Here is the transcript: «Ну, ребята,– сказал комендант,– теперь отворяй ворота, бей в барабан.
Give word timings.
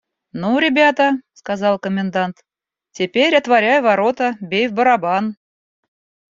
«Ну, 0.33 0.57
ребята,– 0.57 1.19
сказал 1.33 1.77
комендант,– 1.77 2.43
теперь 2.91 3.35
отворяй 3.35 3.81
ворота, 3.81 4.35
бей 4.41 4.67
в 4.67 4.73
барабан. 4.73 5.35